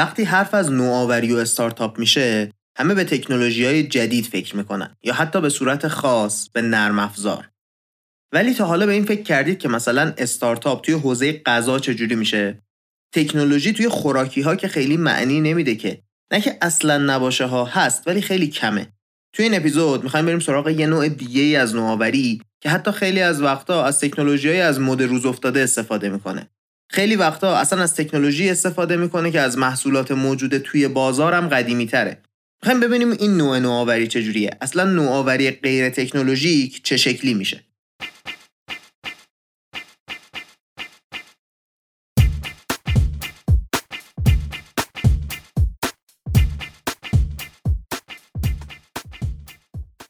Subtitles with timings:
[0.00, 5.14] وقتی حرف از نوآوری و استارتاپ میشه همه به تکنولوژی های جدید فکر می‌کنن یا
[5.14, 7.50] حتی به صورت خاص به نرم افزار.
[8.32, 12.62] ولی تا حالا به این فکر کردید که مثلا استارتاپ توی حوزه غذا چجوری میشه؟
[13.14, 16.02] تکنولوژی توی خوراکی ها که خیلی معنی نمیده که.
[16.32, 18.92] نه که اصلا نباشه ها هست ولی خیلی کمه.
[19.32, 23.42] توی این اپیزود می‌خوایم بریم سراغ یه نوع دیگه از نوآوری که حتی خیلی از
[23.42, 26.50] وقتا از تکنولوژی از مد روز افتاده استفاده می‌کنه.
[26.92, 32.22] خیلی وقتا اصلا از تکنولوژی استفاده می‌کنه که از محصولات موجوده توی بازارم قدیمی تره
[32.62, 34.50] می‌خوایم ببینیم این نوع نوآوری چجوریه.
[34.60, 37.64] اصلا نوآوری غیر تکنولوژیک چه شکلی میشه؟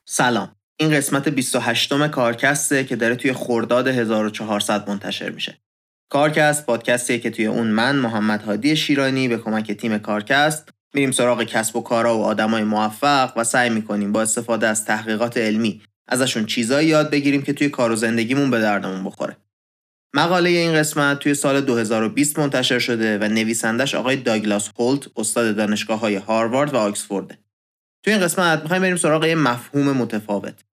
[0.05, 0.57] سلام.
[0.77, 5.59] این قسمت 28 م کارکسته که داره توی خرداد 1400 منتشر میشه.
[6.13, 11.43] کارکست پادکستیه که توی اون من محمد هادی شیرانی به کمک تیم کارکست میریم سراغ
[11.43, 16.47] کسب و کارا و آدمای موفق و سعی می‌کنیم با استفاده از تحقیقات علمی ازشون
[16.47, 19.37] چیزایی یاد بگیریم که توی کار و زندگیمون به دردمون بخوره.
[20.15, 26.01] مقاله این قسمت توی سال 2020 منتشر شده و نویسندش آقای داگلاس هولت استاد دانشگاه
[26.01, 27.39] های هاروارد و آکسفورده.
[28.05, 30.65] توی این قسمت می‌خوایم بریم سراغ یه مفهوم متفاوت.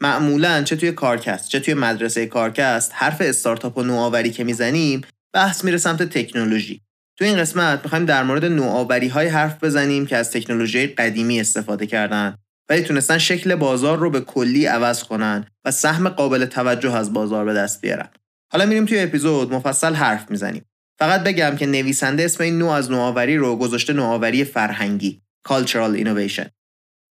[0.00, 5.00] معمولا چه توی کارکست چه توی مدرسه کارکست حرف استارتاپ و نوآوری که می‌زنیم
[5.32, 6.80] بحث میره سمت تکنولوژی.
[7.18, 11.86] تو این قسمت می‌خوایم در مورد نوآوری های حرف بزنیم که از تکنولوژی قدیمی استفاده
[11.86, 12.36] کردن
[12.68, 17.44] ولی تونستن شکل بازار رو به کلی عوض کنن و سهم قابل توجه از بازار
[17.44, 18.08] به دست بیارن.
[18.52, 20.64] حالا میریم توی اپیزود مفصل حرف می‌زنیم.
[20.98, 26.55] فقط بگم که نویسنده اسم این نوع از نوآوری رو گذاشته نوآوری فرهنگی Cultural Innovation.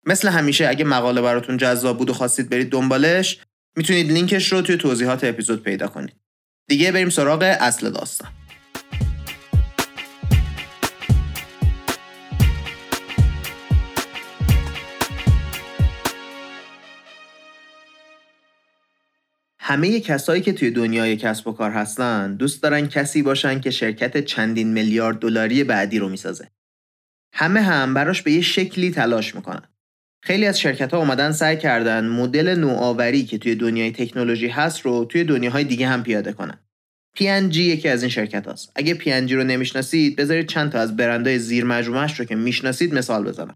[0.07, 3.39] مثل همیشه اگه مقاله براتون جذاب بود و خواستید برید دنبالش
[3.77, 6.15] می‌تونید لینکش رو توی توضیحات اپیزود پیدا کنید
[6.67, 8.29] دیگه بریم سراغ اصل داستان
[19.59, 24.25] همه کسایی که توی دنیای کسب و کار هستن دوست دارن کسی باشن که شرکت
[24.25, 26.51] چندین میلیارد دلاری بعدی رو می‌سازه.
[27.33, 29.76] همه هم براش به یه شکلی تلاش می‌کنن.
[30.27, 35.05] خیلی از شرکت ها اومدن سعی کردن مدل نوآوری که توی دنیای تکنولوژی هست رو
[35.05, 36.59] توی دنیاهای دیگه هم پیاده کنن.
[37.17, 38.71] P&G یکی از این شرکت هست.
[38.75, 43.23] اگه P&G رو نمی‌شناسید بذارید چند تا از برندهای زیر مجموعش رو که می‌شناسید مثال
[43.23, 43.55] بزنم.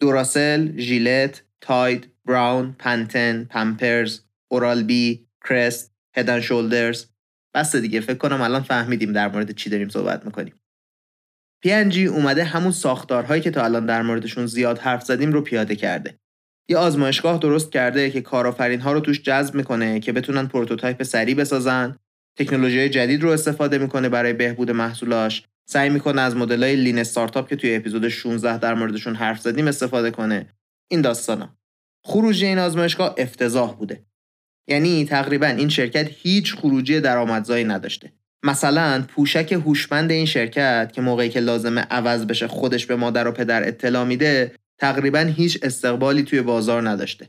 [0.00, 7.06] دوراسل، ژیلت، تاید، براون، پنتن، پمپرز، اورال بی، کرست، هدن شولدرز
[7.54, 10.59] بس دیگه فکر کنم الان فهمیدیم در مورد چی داریم صحبت می‌کنیم.
[11.66, 16.18] P&G اومده همون ساختارهایی که تا الان در موردشون زیاد حرف زدیم رو پیاده کرده.
[16.68, 21.34] یه آزمایشگاه درست کرده که کارآفرین ها رو توش جذب می‌کنه که بتونن prototype سریع
[21.34, 21.96] بسازن،
[22.38, 27.56] تکنولوژی جدید رو استفاده می‌کنه برای بهبود محصولاش، سعی می‌کنه از مدلای lean startup که
[27.56, 30.46] توی اپیزود 16 در موردشون حرف زدیم استفاده کنه.
[30.90, 31.56] این داستانا.
[32.04, 34.04] خروجی این آزمایشگاه افتضاح بوده.
[34.68, 38.12] یعنی تقریبا این شرکت هیچ خروجی درآمدزایی نداشته.
[38.42, 43.32] مثلا پوشک هوشمند این شرکت که موقعی که لازمه عوض بشه خودش به مادر و
[43.32, 47.28] پدر اطلاع میده تقریبا هیچ استقبالی توی بازار نداشته.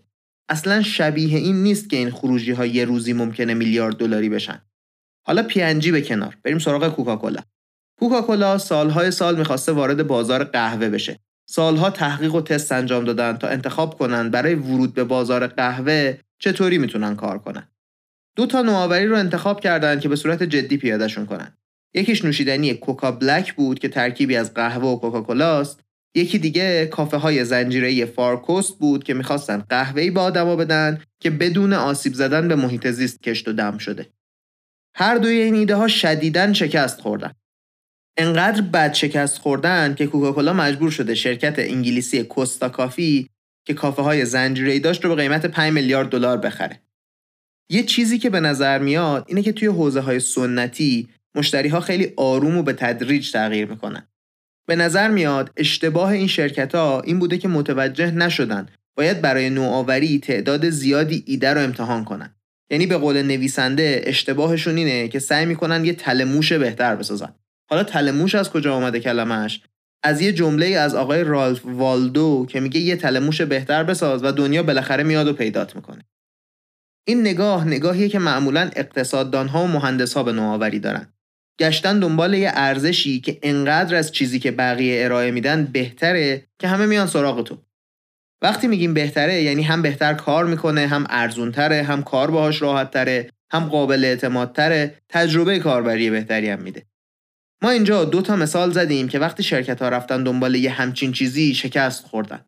[0.49, 4.61] اصلا شبیه این نیست که این خروجی ها یه روزی ممکنه میلیارد دلاری بشن.
[5.27, 7.41] حالا پی به کنار بریم سراغ کوکاکولا.
[7.99, 11.19] کوکاکولا سالهای سال می‌خواسته وارد بازار قهوه بشه.
[11.49, 16.77] سالها تحقیق و تست انجام دادن تا انتخاب کنن برای ورود به بازار قهوه چطوری
[16.77, 17.67] می‌تونن کار کنن.
[18.35, 21.57] دو تا نوآوری رو انتخاب کردن که به صورت جدی پیادهشون کنن.
[21.93, 25.79] یکیش نوشیدنی کوکا بلک بود که ترکیبی از قهوه و کوکاکولاست.
[26.15, 31.73] یکی دیگه کافه های زنجیره فارکوست بود که می‌خواستن قهوه‌ای به آدما بدن که بدون
[31.73, 34.09] آسیب زدن به محیط زیست کشت و دم شده.
[34.95, 37.31] هر دوی این ایده ها شدیداً شکست خوردن.
[38.17, 43.29] انقدر بد شکست خوردن که کوکاکولا مجبور شده شرکت انگلیسی کوستا کافی
[43.67, 46.81] که کافه های زنجیره‌ای داشت رو به قیمت 5 میلیارد دلار بخره.
[47.69, 52.13] یه چیزی که به نظر میاد اینه که توی حوزه های سنتی مشتری ها خیلی
[52.17, 54.07] آروم و به تدریج تغییر می‌کنن.
[54.67, 58.67] به نظر میاد اشتباه این شرکت ها این بوده که متوجه نشدن
[58.97, 62.35] باید برای نوآوری تعداد زیادی ایده رو امتحان کنن.
[62.71, 67.33] یعنی به قول نویسنده اشتباهشون اینه که سعی می‌کنن یه تلموش بهتر بسازن.
[67.69, 69.61] حالا تلموش از کجا آمده کلمش؟
[70.03, 74.63] از یه جمله از آقای رالف والدو که میگه یه تلموش بهتر بساز و دنیا
[74.63, 76.05] بالاخره میاد و پیدات می‌کنه.
[77.07, 81.13] این نگاه نگاهیه که معمولا اقتصاددان ها و مهندس ها به نوآوری دارن.
[81.59, 86.85] گشتن دنبال یه ارزشی که انقدر از چیزی که بقیه ارائه میدن بهتره که همه
[86.85, 87.57] میان سراغ تو.
[88.41, 93.29] وقتی میگیم بهتره یعنی هم بهتر کار می‌کنه هم ارزونتره هم کار باهاش راحت تره
[93.51, 96.85] هم قابل اعتماد تره تجربه کاربری بهتری هم میده
[97.63, 101.53] ما اینجا دو تا مثال زدیم که وقتی شرکت ها رفتن دنبال یه همچین چیزی
[101.53, 102.45] شکست خوردن.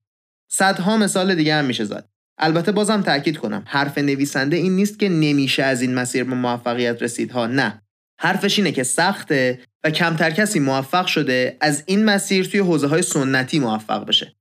[0.52, 2.10] صدها مثال دیگه هم میشه زد.
[2.38, 7.02] البته بازم تاکید کنم حرف نویسنده این نیست که نمیشه از این مسیر به موفقیت
[7.02, 7.82] رسید ها نه.
[8.20, 13.02] حرفش اینه که سخته و کمتر کسی موفق شده از این مسیر توی حوزه های
[13.02, 14.36] سنتی موفق بشه.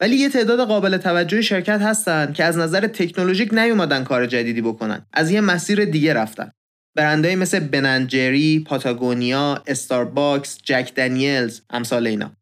[0.00, 5.06] ولی یه تعداد قابل توجه شرکت هستن که از نظر تکنولوژیک نیومدن کار جدیدی بکنن.
[5.12, 6.50] از یه مسیر دیگه رفتن.
[6.96, 12.32] برندهایی مثل بننجری، پاتاگونیا، استارباکس، جک دنیلز، امثال اینا.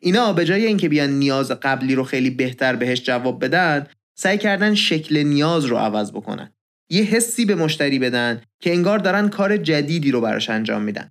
[0.00, 3.86] اینا به جای اینکه بیان نیاز قبلی رو خیلی بهتر بهش جواب بدن،
[4.20, 6.52] سعی کردن شکل نیاز رو عوض بکنن.
[6.90, 11.10] یه حسی به مشتری بدن که انگار دارن کار جدیدی رو براش انجام میدن.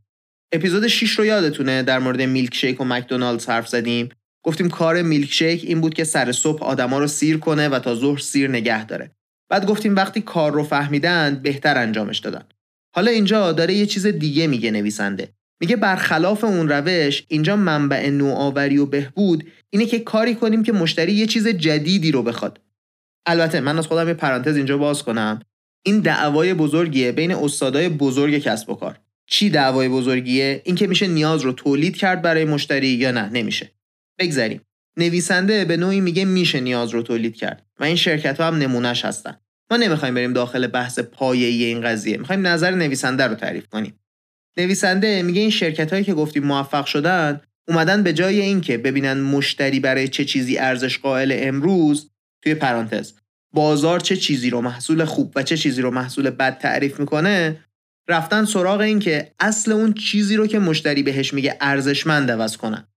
[0.52, 4.10] اپیزود 6 رو یادتونه در مورد میلک شیک و مکدونالدز حرف زدیم.
[4.44, 7.96] گفتیم کار میلک شیک این بود که سر صبح آدما رو سیر کنه و تا
[7.96, 9.12] ظهر سیر نگه داره.
[9.50, 12.44] بعد گفتیم وقتی کار رو فهمیدن بهتر انجامش دادن.
[12.96, 15.30] حالا اینجا داره یه چیز دیگه میگه نویسنده.
[15.62, 21.14] میگه برخلاف اون روش اینجا منبع نوآوری و بهبود اینه که کاری کنیم که مشتری
[21.14, 22.67] یه چیز جدیدی رو بخواد.
[23.28, 25.40] البته من از خودم یه پرانتز اینجا باز کنم.
[25.86, 29.00] این دعوای بزرگیه بین استادای بزرگ کسب و کار.
[29.28, 33.72] چی دعوای بزرگیه؟ اینکه میشه نیاز رو تولید کرد برای مشتری یا نه نمیشه.
[34.20, 34.62] بگذریم.
[34.98, 39.06] نویسنده به نوعی میگه میشه نیاز رو تولید کرد و این شرکت ها هم نمونهش
[39.06, 39.38] هستن.
[39.72, 44.00] ما نمی‌خوایم بریم داخل بحث پایه‌ای این قضیه می‌خوایم نظر نویسنده رو تعریف کنیم
[44.58, 49.80] نویسنده میگه این شرکت هایی که گفتیم موفق شدن اومدن به جای اینکه ببینن مشتری
[49.80, 52.10] برای چه چیزی ارزش قائل امروز
[52.48, 53.14] توی پرانتز.
[53.54, 57.64] بازار چه چیزی رو محصول خوب و چه چیزی رو محصول بد تعریف می‌کنه؟
[58.10, 62.88] رفتن سراغ این که اصل اون چیزی رو که مشتری بهش میگه ارزشمند عوض کنن.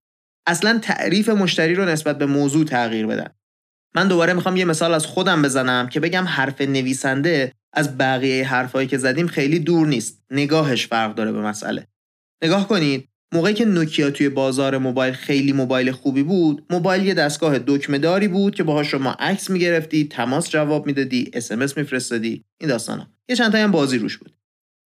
[0.47, 3.29] اصلا تعریف مشتری رو نسبت به موضوع تغییر بدن.
[3.94, 8.88] من دوباره می‌خوام یه مثال از خودم بزنم که بگم حرف نویسنده از بقیه حرفایی
[8.88, 10.23] که زدیم خیلی دور نیست.
[10.31, 11.87] نگاهش فرق داره به مسئله.
[12.43, 13.08] نگاه کنید.
[13.35, 18.55] موقعی که نوکیا توی بازار موبایل خیلی موبایل خوبی بود موبایل یه دستگاه دکمه بود
[18.55, 23.11] که باهاش شما عکس می‌گرفتی تماس جواب می‌دادی اس میفرستادی این داستانا.
[23.29, 24.32] یه چند هم بازی روش بود.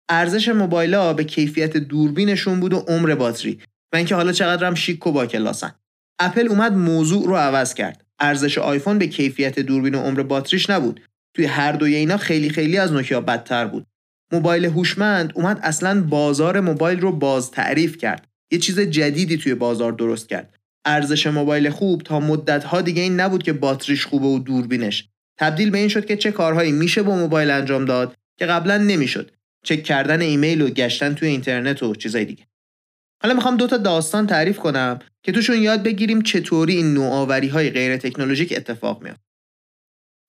[0.09, 3.61] ارزش موبایل به کیفیت دوربینشون بود و عمر باتری
[3.93, 5.75] و اینکه حالا چقدرم شیک و با کلاسن.
[6.19, 8.05] اپل اومد موضوع رو عوض کرد.
[8.21, 11.01] ارزش آیفون به کیفیت دوربین و عمر باتریش نبود.
[11.37, 13.87] توی هر دوی اینا خیلی خیلی از نوکیا بدتر بود.
[14.33, 18.29] موبایل هوشمند اومد اصلا بازار موبایل رو باز تعریف کرد.
[18.51, 23.21] یه چیز جدیدی توی بازار درست کرد ارزش موبایل خوب تا مدت ها دیگه این
[23.21, 25.09] نبود که باتریش خوبه و دوربینش
[25.39, 29.31] تبدیل به این شد که چه کارهایی میشه با موبایل انجام داد که قبلا نمی‌شد
[29.65, 32.47] چک کردن ایمیل و گشتن توی اینترنت و چیزای دیگه
[33.23, 37.71] حالا می‌خوام دو تا داستان تعریف کنم که توشون یاد بگیریم چطوری این نوآوری های
[37.71, 39.19] غیر تکنولوژیک اتفاق میاد.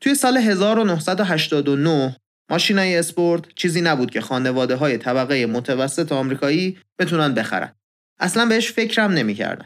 [0.01, 2.15] توی سال 1989
[2.51, 7.75] ماشینای اسپورت چیزی نبود که خانواده های طبقه متوسط آمریکایی بتونن بخرن.
[8.19, 9.65] اصلا بهش فکرم نمی‌کردن.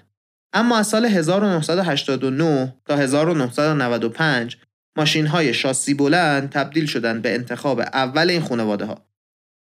[0.54, 4.58] اما از سال 1989 تا 1995
[4.98, 9.06] ماشین های شاسی بلند تبدیل شدن به انتخاب اول این خانواده ها.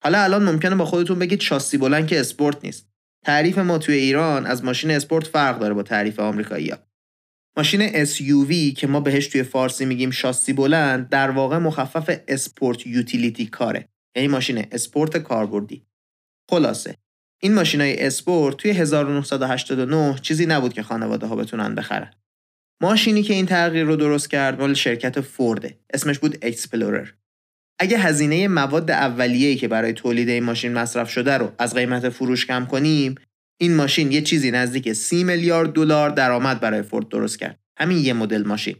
[0.03, 2.88] حالا الان ممکنه با خودتون بگید شاسی بلند که اسپورت نیست.
[3.25, 6.77] تعریف ما توی ایران از ماشین اسپورت فرق داره با تعریف آمریکایی ها.
[7.57, 13.45] ماشین SUV که ما بهش توی فارسی میگیم شاسی بلند در واقع مخفف sport utility
[13.45, 15.85] car ه یعنی ماشین اسپورت کاربردی
[16.50, 16.97] خلاصه
[17.43, 22.11] این ماشین های اسپورت توی 1989 چیزی نبود که خانواده ها بتونن بخرن.
[22.81, 25.79] ماشینی که این تغییر رو درست کرد مال شرکت فورده.
[25.93, 27.07] اسمش بود Explorer.
[27.79, 32.45] اگه هزینه مواد اولیه‌ای که برای تولید این ماشین مصرف شده رو از قیمت فروش
[32.45, 33.15] کم کنیم
[33.62, 37.60] این ماشین یه چیزی نزدیک 30 میلیارد دلار درآمد برای فورد درست کرد.
[37.77, 38.75] همین یه مدل ماشین.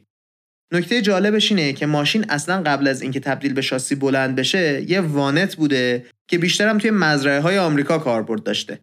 [0.74, 5.02] نکته جالبش اینه که ماشین اصلا قبل از اینکه تبدیل به شاسی بلند بشه یه
[5.02, 8.80] وانت بوده که بیشترم توی مزرعه های آمریکا کاربرد داشته.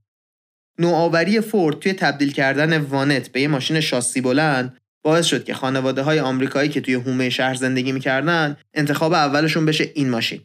[0.78, 6.02] نوآوری فورد توی تبدیل کردن وانت به یه ماشین شاسی بلند باعث شد که خانواده
[6.02, 10.40] های آمریکایی که توی هومه شهر زندگی می‌کردن انتخاب اولشون بشه این ماشین.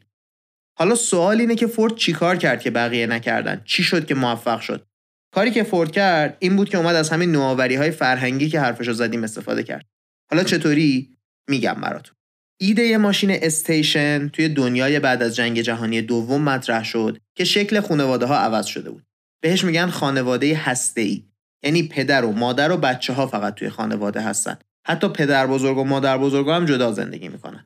[0.80, 4.88] حالا سوال اینه که فورد چیکار کرد که بقیه نکردن؟ چی شد که موفق شد؟
[5.34, 8.94] کاری که فورد کرد این بود که اومد از همین نوآوری های فرهنگی که حرفشو
[8.94, 9.86] زدیم استفاده کرد.
[10.32, 11.10] حالا چطوری؟
[11.50, 12.16] میگم براتون.
[12.62, 18.26] ایده ماشین استیشن توی دنیای بعد از جنگ جهانی دوم مطرح شد که شکل خانواده
[18.26, 19.04] ها عوض شده بود.
[19.44, 21.24] بهش میگن خانواده هسته ای
[21.64, 24.58] یعنی پدر و مادر و بچه ها فقط توی خانواده هستن.
[24.88, 27.66] حتی پدر بزرگ و مادر بزرگ هم جدا زندگی می‌کنن.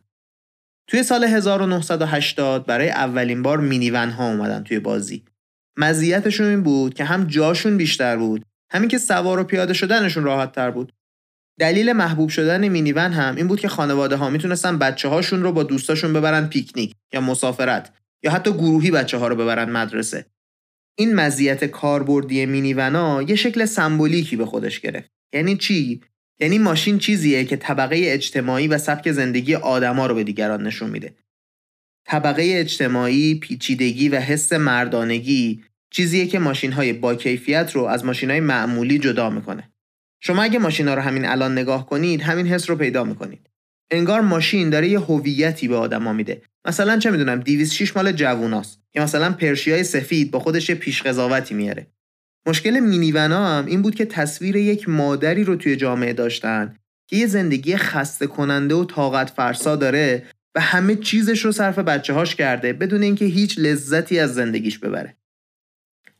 [0.89, 5.25] توی سال 1980 برای اولین بار مینیون ها اومدن توی بازی.
[5.77, 10.51] مزیتشون این بود که هم جاشون بیشتر بود همین که سوار و پیاده شدنشون راحت
[10.51, 10.93] تر بود.
[11.59, 15.63] دلیل محبوب شدن مینیون هم این بود که خانواده ها می‌تونستن بچه هاشون رو با
[15.63, 20.25] دوستاشون ببرن پیکنیک یا مسافرت یا حتی گروهی بچه ها رو ببرن مدرسه.
[20.97, 25.09] این مزیت کاربردی مینیونا یه شکل سمبولیکی به خودش گرفت.
[25.33, 26.01] یعنی چی؟
[26.39, 31.15] یعنی ماشین چیزیه که طبقه اجتماعی و سبک زندگی آدما رو به دیگران نشون میده.
[32.05, 38.29] طبقه اجتماعی پیچیدگی و حس مردانگی چیزیه که ماشین های با کیفیت رو از ماشین
[38.29, 39.71] های معمولی جدا می‌کنه.
[40.19, 43.49] شما اگه ماشینا رو همین الان نگاه کنید همین حس رو پیدا می‌کنید
[43.91, 49.03] انگار ماشین داره یه هویتی به آدما میده مثلا چه می‌دونم 206 مال جووناست یا
[49.03, 51.87] مثلا پرشیای سفید با خودش پیش قضاوتی میاره
[52.47, 56.75] مشکل مینیونا هم این بود که تصویر یک مادری رو توی جامعه داشتن
[57.07, 60.23] که یه زندگی خسته کننده و طاقت فرسا داره
[60.55, 65.17] و همه چیزش رو صرف بچه هاش کرده بدون اینکه هیچ لذتی از زندگیش ببره.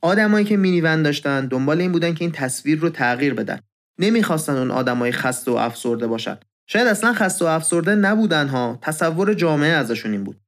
[0.02, 3.60] آدمایی که مینیون داشتن دنبال این بودن که این تصویر رو تغییر بدن.
[4.00, 6.38] نمی‌خواستن اون آدمای خسته و افسرده باشن.
[6.68, 8.80] شاید اصلا خسته و افسرده نبودن ها.
[8.82, 10.42] تصور جامعه ازشون این بود.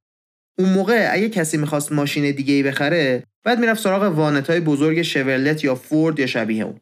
[0.58, 5.02] اون موقع اگه کسی می‌خواست ماشین دیگه ای بخره بعد می‌رفت سراغ وانت های بزرگ
[5.02, 6.80] شورلت یا فورد یا شبیه اون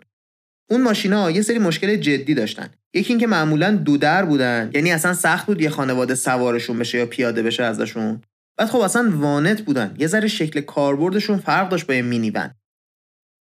[0.71, 5.15] اون ماشینا یه سری مشکل جدی داشتن یکی اینکه معمولا دو در بودن یعنی اصلا
[5.15, 8.23] سخت بود یه خانواده سوارشون بشه یا پیاده بشه ازشون
[8.59, 12.51] بعد خب اصلا وانت بودن یه ذره شکل کاربردشون فرق داشت با یه مینی ون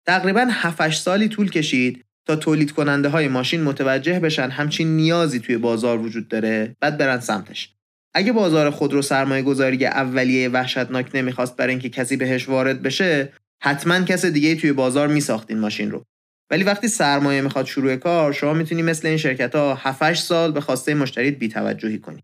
[0.08, 5.58] تقریبا 7 سالی طول کشید تا تولید کننده های ماشین متوجه بشن همچین نیازی توی
[5.58, 7.74] بازار وجود داره بعد برن سمتش.
[8.13, 14.01] اگه بازار خودرو سرمایه گذاری اولیه وحشتناک نمی‌خواست برای اینکه کسی بهش وارد بشه حتما
[14.01, 16.06] کس دیگه توی بازار میساخت این ماشین رو.
[16.51, 20.62] ولی وقتی سرمایه می‌خواد شروع کار شما می‌تونی مثل این شرکت ها 7 سال به
[20.62, 22.24] خواسته مشتریت بیتوجهی کنی.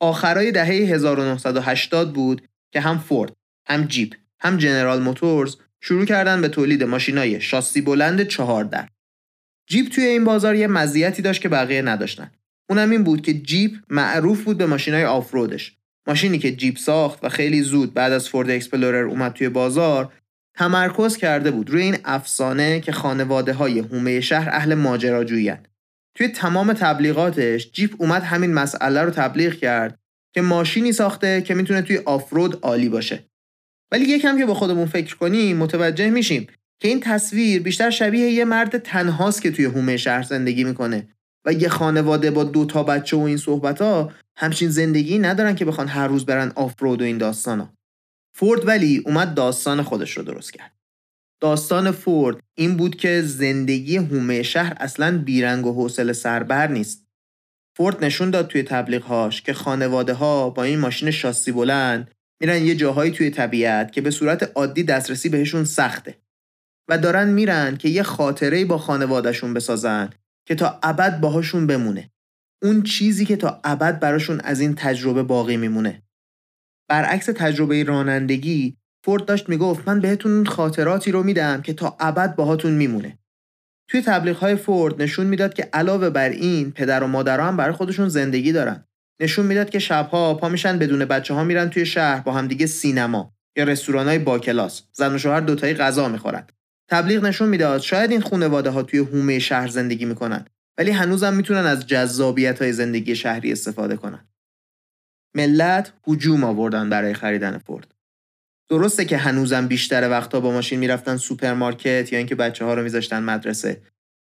[0.00, 3.32] آخرای دهه 1980 بود که هم فورد
[3.66, 8.88] هم جیپ هم جنرال موتورز شروع کردن به تولید ماشینای شاسی بلند چهار در.
[9.68, 12.30] جیپ توی این بازار یه مزیتی داشت که بقیه نداشتن.
[12.70, 15.76] اونم این بود که جیپ معروف بود به ماشینای off-road ش.
[16.06, 20.12] ماشینی که جیپ ساخت و خیلی زود بعد از فورد Explorer اومد توی بازار
[20.56, 25.52] تمرکز کرده بود روی این افسانه که خانواده های حومه شهر اهل ماجراجویی
[26.14, 29.98] توی تمام تبلیغاتش جیپ اومد همین مسئله رو تبلیغ کرد
[30.34, 33.27] که ماشینی ساخته که می‌تونه توی آفرود عالی باشه.
[33.92, 36.46] ولی یکم که با خودمون فکر کنیم متوجه میشیم
[36.80, 41.08] که این تصویر بیشتر شبیه یه مرد تنهاست که توی هومه شهر زندگی می‌کنه
[41.44, 45.64] و یه خانواده با دو تا بچه و این صحبت ها همچین زندگی ندارن که
[45.64, 47.72] بخوان هر روز برن آفرود و این داستانا.
[48.34, 50.72] فورد ولی اومد داستان خودش رو درست کرد.
[51.40, 57.06] داستان فورد این بود که زندگی هومه شهر اصلا بیرنگ و حوصله سربر نیست.
[57.76, 62.74] فورد نشون داد توی تبلیغهاش که خانواده ها با این ماشین شاسی بلند میرن یه
[62.74, 66.18] جاهایی توی طبیعت که به صورت عادی دسترسی بهشون سخته.
[66.88, 70.10] و دارن میرن که یه خاطره با خانوادهشون بسازن
[70.46, 72.10] که تا ابد باهاشون بمونه.
[72.62, 76.02] اون چیزی که تا ابد براشون از این تجربه باقی میمونه.
[76.88, 82.72] برعکس تجربه رانندگی فورد داشت می‌گفت من بهتون خاطراتی رو میدم که تا ابد باهاتون
[82.72, 83.18] میمونه.
[83.90, 87.74] توی تبلیغ های فورد نشون می‌داد که علاوه بر این پدر و مادرها هم برای
[87.74, 88.87] خودشون زندگی دارن.
[89.20, 93.34] نشون می‌داد که شبها پا میشن بدون بچه ها میرن توی شهر با همدیگه سینما
[93.56, 96.46] یا رستوران های با کلاس زن و شوهر دوتایی غذا می‌خورن
[96.90, 100.44] تبلیغ نشون می‌داد شاید این خانواده ها توی حومه شهر زندگی می‌کنن
[100.78, 104.28] ولی هنوزم می‌تونن از جذابیت های زندگی شهری استفاده کنن.
[105.36, 107.94] ملت هجوم آوردن برای خریدن فورد.
[108.70, 113.22] درسته که هنوزم بیشتر وقتا با ماشین می‌رفتن سوپرمارکت یا اینکه بچه ها رو میذاشتن
[113.22, 113.82] مدرسه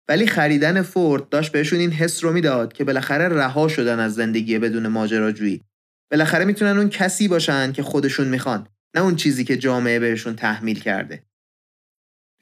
[0.08, 4.58] ولی خریدن فورد داشت بهشون این حس رو می‌داد که بالاخره رها شدن از زندگی
[4.58, 5.64] بدون ماجراجویی.
[6.10, 10.80] بالاخره می‌تونن اون کسی باشن که خودشون می‌خوان نه اون چیزی که جامعه بهشون تحمیل
[10.80, 11.22] کرده.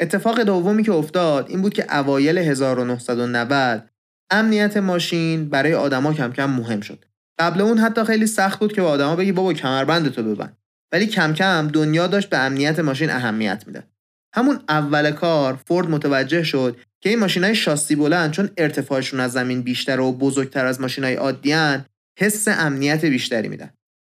[0.00, 3.90] اتفاق دومی که افتاد این بود که اوایل 1990
[4.31, 7.04] امنیت ماشین برای آدما کم کم مهم شد.
[7.38, 10.57] قبل اون حتی خیلی سخت بود که با آدما بگی بابا کمربندتو ببند.
[10.92, 13.91] ولی کم کم دنیا داشت به امنیت ماشین اهمیت میده
[14.35, 19.62] همون اول کار فورد متوجه شد که این های شاسی بلند چون ارتفاعشون از زمین
[19.62, 21.85] بیشتر و بزرگتر از های عادیان
[22.19, 23.71] حس امنیت بیشتری میدن.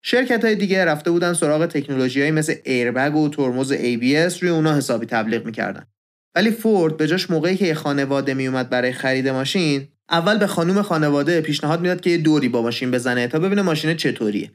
[0.05, 5.07] شرکت های دیگه رفته بودن سراغ تکنولوژی مثل ایربگ و ترمز ABS روی اونا حسابی
[5.07, 5.87] تبلیغ می‌کردن.
[6.35, 10.83] ولی فورد به جاش موقعی که یه خانواده میومد برای خرید ماشین اول به خانم
[10.83, 14.51] خانواده پیشنهاد می‌داد که یه دوری با ماشین بزنه تا ببینه ماشین چطوریه.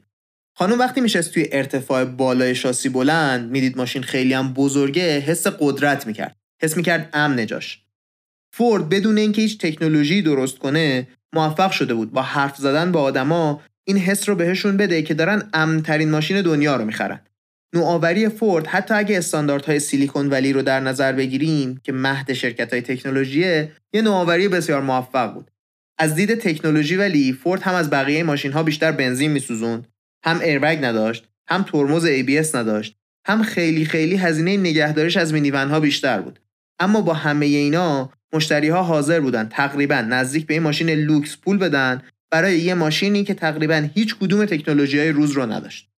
[0.54, 6.06] خانم وقتی میشست توی ارتفاع بالای شاسی بلند می‌دید ماشین خیلی هم بزرگه حس قدرت
[6.06, 6.36] می‌کرد.
[6.62, 7.82] حس می‌کرد امن جاش.
[8.54, 12.12] فورد بدون اینکه هیچ تکنولوژی درست کنه موفق شده بود.
[12.12, 16.76] با حرف زدن با آدما این حس رو بهشون بده که دارن امنترین ماشین دنیا
[16.76, 17.20] رو می‌خرن.
[17.74, 22.82] نوآوری فورد حتی اگه استانداردهای سیلیکون ولی رو در نظر بگیریم که مهد شرکت های
[22.82, 25.50] تکنولوژیه یه نوآوری بسیار موفق بود.
[25.98, 29.88] از دید تکنولوژی ولی فورد هم از بقیه ماشین ها بیشتر بنزین میسوزوند.
[30.24, 35.80] هم ایربگ نداشت هم ترمز ABS نداشت هم خیلی خیلی هزینه نگهداریش از مینیون ها
[35.80, 36.40] بیشتر بود.
[36.78, 41.58] اما با همه اینا مشتری ها حاضر بودن تقریبا نزدیک به این ماشین لوکس پول
[41.58, 45.90] بدن برای یه ماشینی که تقریبا هیچ کدوم تکنولوژی های روز رو نداشت.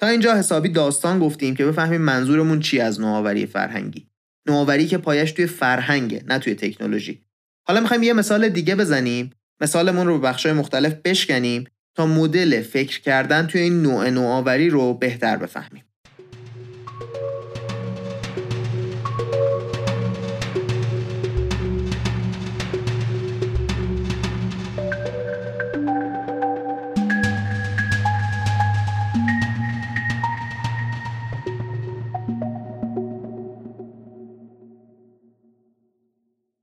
[0.00, 4.08] تا اینجا حسابی داستان گفتیم که بفهمیم منظورمون چی از نوآوری فرهنگی.
[4.48, 7.24] نوآوری که پایش توی فرهنگه نه توی تکنولوژی.
[7.66, 9.30] حالا می‌خوایم یه مثال دیگه بزنیم.
[9.60, 11.64] مثالمون رو به بخشای مختلف بشکنیم.
[11.98, 15.84] تا مدل فکر کردن توی این نوع نوآوری رو بهتر بفهمیم.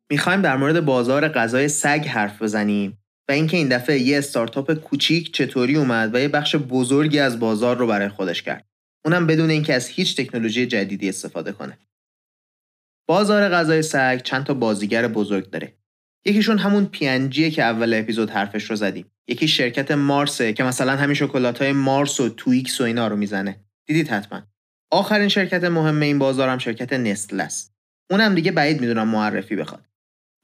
[0.09, 3.04] می‌خوایم در مورد بازار غذای سگ حرف بزنیم.
[3.29, 7.77] و اینکه این دفعه یه استارتاپ کوچیک چطوری اومد و یه بخش بزرگی از بازار
[7.77, 8.65] رو برای خودش کرد.
[9.05, 11.77] اونم بدون اینکه از هیچ تکنولوژی جدیدی استفاده کنه.
[13.07, 15.73] بازار غذای سگ چند تا بازیگر بزرگ داره.
[16.25, 19.11] یکیشون همون پی که اول اپیزود حرفش رو زدیم.
[19.27, 23.59] یکی شرکت مارسه که مثلا همین شکلات های مارس و تویکس و اینا رو می‌زنه.
[23.87, 24.41] دیدید حتما.
[24.91, 27.75] آخرین شرکت مهم این بازارم شرکت نستل است.
[28.11, 29.85] اونم دیگه بعید می‌دونم معرفی بخواد.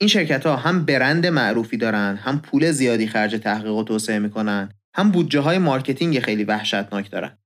[0.02, 4.70] این شرکت ها هم برند معروفی دارن هم پول زیادی خرج تحقیق و توسعه می‌کنن
[4.96, 7.38] هم بودجه های marketing خیلی وحشتناک دارن.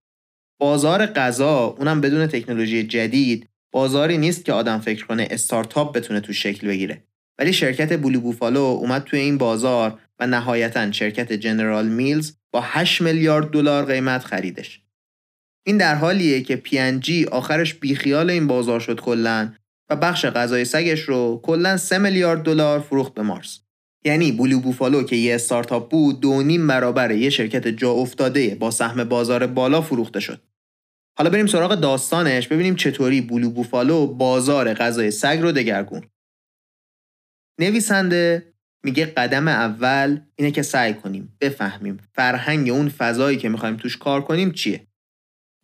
[0.59, 6.33] بازار غذا اونم بدون تکنولوژی جدید بازاری نیست که آدم فکر کنه استارتاپ بتونه توش
[6.33, 7.03] شکل بگیره.
[7.39, 13.01] ولی شرکت Blue Buffalo اومد توی این بازار و نهایتا شرکت General Mills با 8
[13.01, 14.81] میلیارد دلار قیمت خریدش.
[15.65, 19.53] این در حالیه که پی آخرش بیخیال این بازار شد کلا
[19.89, 23.59] و بخش غذای سگش رو کلا 3 میلیارد دلار فروخت به Mars.
[24.05, 28.71] یعنی بلو بوفالو که یه استارتاپ بود دو نیم برابر یه شرکت جا افتاده با
[28.71, 30.41] سهم بازار بالا فروخته شد.
[31.17, 36.03] حالا بریم سراغ داستانش ببینیم چطوری بلو بوفالو بازار غذای سگ رو دگرگون.
[37.59, 43.98] نویسنده میگه قدم اول اینه که سعی کنیم بفهمیم فرهنگ اون فضایی که می‌خوایم توش
[43.98, 44.87] کار کنیم چیه.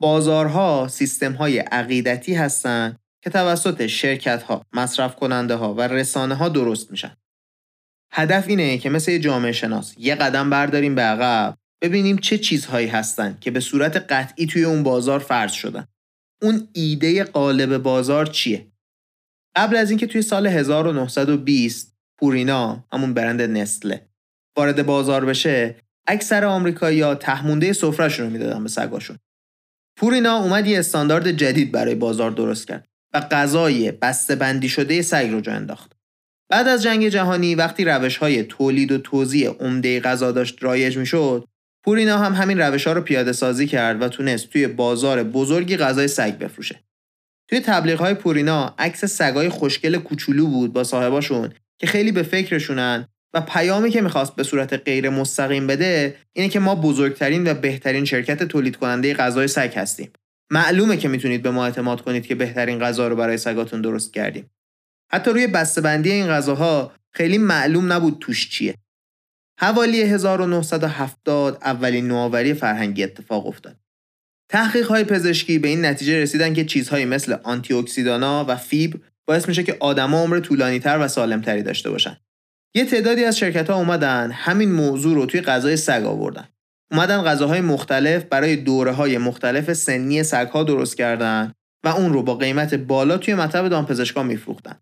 [0.01, 6.49] بازارها سیستم های عقیدتی هستن که توسط شرکت ها، مصرف کننده ها و رسانه ها
[6.49, 7.17] درست میشن.
[8.13, 13.37] هدف اینه که مثل جامعه شناس یه قدم برداریم به عقب ببینیم چه چیزهایی هستن
[13.41, 15.87] که به صورت قطعی توی اون بازار فرض شدن.
[16.41, 18.71] اون ایده قالب بازار چیه؟
[19.55, 24.09] قبل از اینکه توی سال 1920 پورینا همون برند نسله
[24.57, 25.75] وارد بازار بشه
[26.07, 29.17] اکثر آمریکایی‌ها تهمونده سفرهشون رو می‌دادن به سگاشون.
[29.97, 35.29] پورینا اومد یه استاندارد جدید برای بازار درست کرد و غذای بسته بندی شده سگ
[35.31, 35.91] رو جا انداخت.
[36.49, 41.47] بعد از جنگ جهانی وقتی روش های تولید و توزیع عمده غذا داشت رایج می‌شد
[41.83, 46.07] پورینا هم همین روش ها رو پیاده سازی کرد و تونست توی بازار بزرگی غذای
[46.07, 46.83] سگ بفروشه.
[47.49, 53.07] توی تبلیغ های پورینا عکس سگای خوشگل کوچولو بود با صاحباشون که خیلی به فکرشونن
[53.33, 58.05] و پیامی که می‌خواست به صورت غیر مستقیم بده اینه که ما بزرگترین و بهترین
[58.05, 60.11] شرکت تولید کننده غذای سگ هستیم
[60.51, 64.51] معلومه که می‌تونید به ما اعتماد کنید که بهترین غذا رو برای سگاتون درست کردیم.
[65.11, 68.75] حتی روی بسته‌بندی این غذاها خیلی معلوم نبود توش چیه.
[69.59, 73.77] حوالی 1970 اولین نوآوری فرهنگی اتفاق افتاد.
[74.49, 79.47] تحقیق های پزشکی به این نتیجه رسیدن که چیزهایی مثل آنتی اکسیدانا و فیبر باعث
[79.47, 82.17] میشه که آدما عمر طولانی تر و سالمتری داشته باشن.
[82.75, 86.47] یه تعدادی از شرکت ها اومدن همین موضوع رو توی غذای سگ آوردن.
[86.91, 92.35] اومدن غذاهای مختلف برای دوره های مختلف سنی سگها درست کردن و اون رو با
[92.35, 94.75] قیمت بالا توی مطب دامپزشکان میفروختن.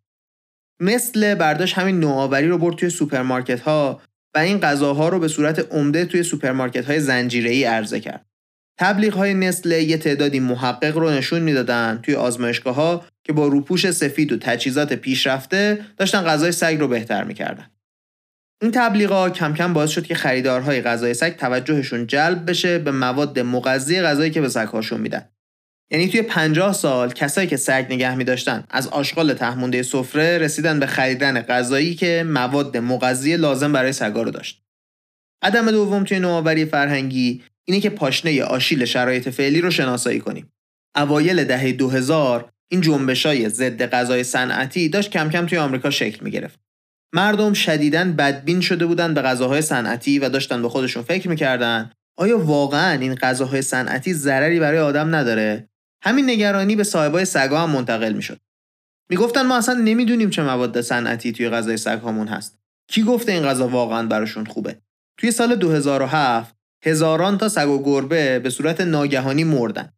[0.82, 4.02] نستله برداشت همین نوآوری رو برد توی سوپرمارکت ها
[4.36, 8.26] و این غذاها رو به صورت عمده توی سوپرمارکت های زنجیره ای عرضه کرد.
[8.80, 13.91] تبلیغ های نستله یه تعدادی محقق رو نشون می‌دادن توی آزمایشگاه ها که با روپوش
[13.91, 17.65] سفید و تجهیزات پیشرفته داشتن غذای سگ رو بهتر می‌کردن.
[18.62, 23.39] این تبلیغات کم کم باعث شد که خریدارهای غذای سگ توجهشون جلب بشه به مواد
[23.39, 25.30] مغذی غذایی که به سگهاشون میدن.
[25.91, 30.80] یعنی توی 50 سال کسایی که سگ نگه می داشتن از آشغال تهمونده سفره رسیدن
[30.80, 34.63] به خریدن غذایی که مواد مغذی لازم برای سگا رو داشت.
[35.41, 40.52] عدم دوم توی نوآوری فرهنگی اینه که پاشنه آشیل شرایط فعلی رو شناسایی کنیم.
[40.95, 46.32] اوایل دهه 2000 این جنبشای ضد غذای صنعتی داشت کم کم توی آمریکا شکل می
[46.32, 46.68] گرفت.
[47.13, 51.91] مردم شدیداً بدبین شده بودن به غذاهای صنعتی و داشتن به خودشون فکر می‌کردن.
[52.17, 55.69] آیا واقعا این غذاهای صنعتی ضرری برای آدم نداره؟
[56.04, 58.39] همین نگرانی به صاحبای سگا هم منتقل می‌شد.
[59.10, 62.60] می‌گفتن ما اصلا نمی‌دونیم چه مواد صنعتی توی غذای سگهامون هست.
[62.88, 64.82] کی گفته این غذا واقعا براشون خوبه؟
[65.17, 69.93] توی سال 2007 هزاران تا سگ و گربه به صورت ناگهانی مردن.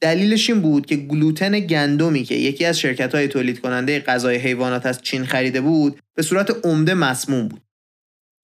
[0.00, 4.86] دلیلش این بود که گلوتن گندمی که یکی از شرکت های تولید کننده غذای حیوانات
[4.86, 7.60] از چین خریده بود به صورت عمده مسموم بود.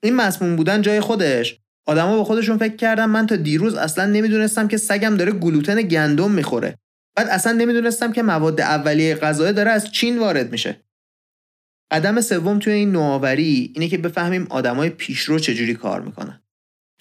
[0.03, 1.59] این مسموم بودن جای خودش.
[1.87, 6.31] آدما با خودشون فکر کردن من تا دیروز اصلا نمی‌دونستم که سگم داره گلوتن گندم
[6.31, 6.79] می‌خوره.
[7.17, 10.81] بعد اصلا نمی‌دونستم که مواد اولیه غذای داره از چین وارد میشه.
[11.91, 16.43] قدم سوم توی این نوآوری اینه که بفهمیم آدمای پیشرو چجوری کار می‌کنن.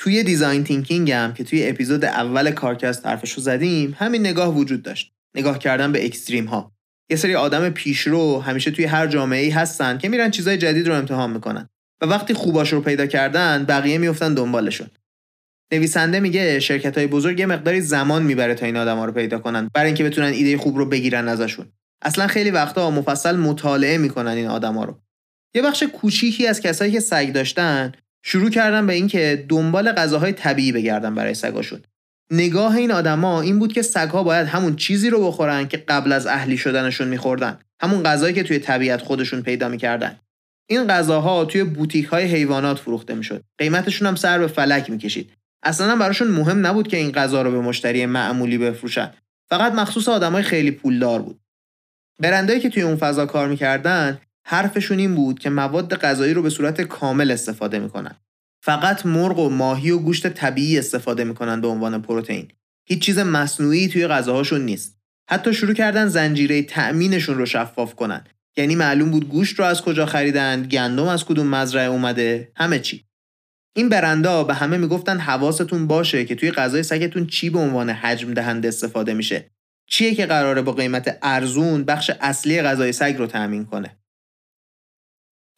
[0.01, 5.11] توی design thinking هم که توی اپیزود اول کارکست حرفشو زدیم همین نگاه وجود داشت.
[5.35, 6.71] نگاه کردن به extreme ها
[7.11, 10.95] یه سری آدم پیشرو همیشه توی هر جامعه ای هستن که میرن چیزای جدید رو
[10.95, 11.69] امتحان می‌کنن.
[12.01, 14.87] و وقتی خوباش رو پیدا کردن بقیه میفتن دنبالشون.
[15.73, 19.69] نویسنده میگه شرکت های بزرگ یه مقداری زمان می‌بره تا این آدما رو پیدا کنن
[19.73, 21.65] برای اینکه بتونن ایده خوب رو بگیرن ازشون.
[22.01, 24.99] اصلا خیلی وقتا مفصل مطالعه می‌کنن این آدما رو.
[25.55, 27.91] یه بخش کوچیکی از کسایی که سگ داشتن
[28.23, 31.81] شروع کردن به اینکه دنبال غذاهای طبیعی بگردن برای سگاشون.
[32.31, 36.27] نگاه این آدما این بود که سگها باید همون چیزی رو بخورن که قبل از
[36.27, 37.60] اهلی شدنشون میخوردن.
[37.81, 40.19] همون غذایی که توی طبیعت خودشون پیدا می‌کردن.
[40.69, 43.43] این غذاها توی بوتیک های حیوانات فروخته می‌شد.
[43.57, 45.34] قیمتشون هم سر به فلک می‌کشید.
[45.63, 49.13] اصلا براشون مهم نبود که این غذا رو به مشتری معمولی بفروشن.
[49.49, 51.39] فقط مخصوص آدمای خیلی پولدار بود.
[52.19, 56.49] برندایی که توی اون فضا کار می‌کردن حرفشون این بود که مواد غذایی رو به
[56.49, 58.15] صورت کامل استفاده می‌کنن.
[58.63, 62.47] فقط مرغ و ماهی و گوشت طبیعی استفاده می‌کنن به عنوان پروتئین.
[62.88, 64.97] هیچ چیز مصنوعی توی غذاهاشون نیست.
[65.30, 68.23] حتی شروع کردن زنجیره تأمینشون رو شفاف کنن.
[68.58, 73.06] یعنی معلوم بود گوشت رو از کجا خریدن گندم از کدوم مزرعه اومده همه چی.
[73.75, 78.34] این برندا به همه می‌گفتن حواستون باشه که توی غذای سگتون چی به عنوان حجم
[78.34, 79.51] دهنده استفاده میشه.
[79.88, 83.97] چیه که قراره با قیمت ارزون بخش اصلی غذای سگ رو تأمین کنه؟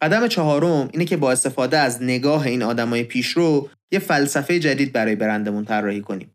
[0.04, 5.16] قدم چهارم اینه که با استفاده از نگاه این آدمای پیشرو یه فلسفه جدید برای
[5.16, 6.32] برندمون طراحی کنیم.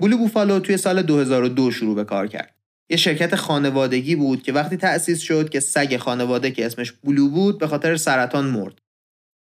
[0.00, 2.54] بلو بوفالو توی سال 2002 شروع به کار کرد.
[2.90, 7.58] یه شرکت خانوادگی بود که وقتی تأسیس شد که سگ خانواده که اسمش بلو بود
[7.58, 8.78] به خاطر سرطان مرد.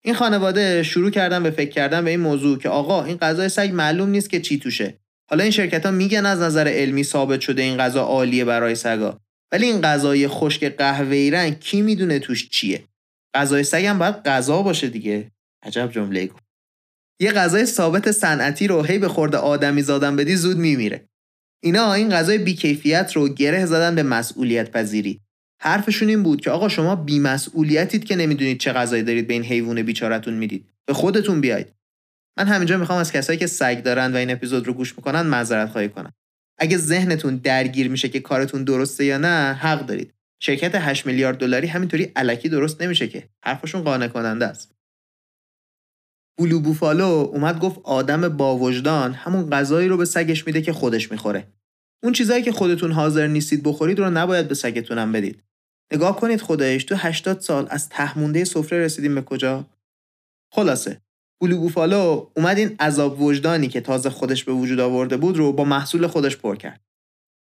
[0.04, 3.70] این خانواده شروع کردن به فکر کردن به این موضوع که آقا این غذای سگ
[3.74, 5.00] معلوم نیست که چی توشه.
[5.30, 9.20] حالا این شرکت ها میگن از نظر علمی ثابت شده این غذا عالیه برای سگا.
[9.52, 12.89] ولی این غذای خشک قهوه‌ای رنگ کی می‌دونه توش چیه؟
[13.34, 15.32] غذای سگم باید غذا باشه دیگه.
[15.64, 16.44] عجب جمله گفت.
[17.22, 21.10] یه غذای ثابت صنعتی رو هی به خورده آدمی زادن بدی زود میمیره.
[21.64, 25.22] اینا این غذای بیکیفیت رو گره زدن به مسئولیت پذیری.
[25.62, 29.82] حرفشون این بود که آقا شما بیمسئولیتید که نمی‌دونید چه غذایی دارید به این حیوان
[29.84, 30.66] بیچارتون می‌دید.
[30.88, 31.74] به خودتون بیاید
[32.38, 35.70] من همینجا می‌خوام از کسایی که سگ دارن و این اپیزود رو گوش می‌کنن معذرت
[35.70, 36.14] خواهی کنم.
[36.60, 40.14] اگه ذهنتون درگیر میشه که کارتون درسته یا نه حق دارید.
[40.42, 43.30] شرکت 8 میلیارد دلاری همینطوری علکی درست نمیشه که.
[43.46, 44.76] حرفشون قانع کننده است.
[46.38, 51.12] بولو بوفالو اومد گفت آدم با وجدان همون غذایی رو به سگش میده که خودش
[51.12, 51.48] می‌خوره.
[52.04, 55.44] اون چیزایی که خودتون حاضر نیستید بخورید رو نباید به سگتونم بدید.
[55.94, 59.66] نگاه کنید خودش تو 80 سال از تهمونده سفره رسیدیم به کجا؟
[60.54, 61.02] خلاصه.
[61.42, 65.64] بولو بوفالو اومد این عذاب وجدانی که تازه خودش به وجود آورده بود رو با
[65.64, 66.82] محصول خودش پر کرد.